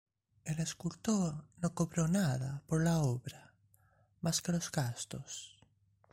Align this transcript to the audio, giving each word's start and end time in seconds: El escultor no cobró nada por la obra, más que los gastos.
El 0.45 0.57
escultor 0.59 1.45
no 1.57 1.75
cobró 1.75 2.07
nada 2.07 2.63
por 2.65 2.83
la 2.83 2.97
obra, 3.01 3.53
más 4.21 4.41
que 4.41 4.51
los 4.51 4.71
gastos. 4.71 5.55